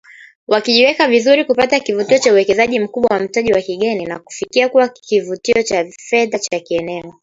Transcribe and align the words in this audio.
Wakijiweka 0.47 1.07
vizuri 1.07 1.45
kupata 1.45 1.79
kivutio 1.79 2.17
cha 2.17 2.31
uwekezaji 2.31 2.79
mkubwa 2.79 3.17
wa 3.17 3.19
mtaji 3.23 3.53
wa 3.53 3.61
kigeni 3.61 4.05
na 4.05 4.19
kufikia 4.19 4.69
kuwa 4.69 4.87
kituo 4.89 5.37
cha 5.63 5.85
fedha 5.97 6.39
cha 6.39 6.59
kieneo. 6.59 7.13